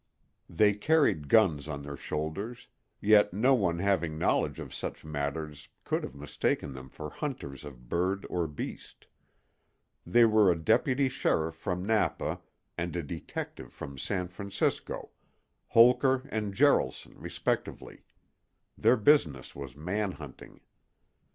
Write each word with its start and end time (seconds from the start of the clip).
They 0.49 0.73
carried 0.73 1.29
guns 1.29 1.67
on 1.67 1.83
their 1.83 1.95
shoulders, 1.95 2.67
yet 3.01 3.33
no 3.33 3.53
one 3.53 3.77
having 3.77 4.17
knowledge 4.17 4.59
of 4.59 4.73
such 4.73 5.05
matters 5.05 5.69
could 5.83 6.01
have 6.01 6.15
mistaken 6.15 6.73
them 6.73 6.89
for 6.89 7.11
hunters 7.11 7.63
of 7.63 7.87
bird 7.87 8.25
or 8.27 8.47
beast. 8.47 9.05
They 10.03 10.25
were 10.25 10.51
a 10.51 10.57
deputy 10.57 11.07
sheriff 11.07 11.53
from 11.53 11.85
Napa 11.85 12.41
and 12.79 12.95
a 12.95 13.03
detective 13.03 13.71
from 13.71 13.99
San 13.99 14.27
Francisco—Holker 14.29 16.27
and 16.31 16.55
Jaralson, 16.55 17.13
respectively. 17.17 18.03
Their 18.75 18.97
business 18.97 19.55
was 19.55 19.75
man 19.75 20.13
hunting. 20.13 20.61